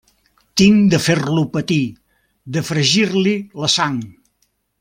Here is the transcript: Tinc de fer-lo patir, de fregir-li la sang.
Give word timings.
Tinc 0.61 0.87
de 0.93 0.99
fer-lo 1.07 1.43
patir, 1.57 1.79
de 2.57 2.65
fregir-li 2.71 3.39
la 3.65 3.73
sang. 3.79 4.05